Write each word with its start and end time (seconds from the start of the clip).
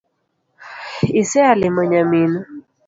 Isea 1.21 1.51
limo 1.61 1.81
nyaminu 1.91 2.39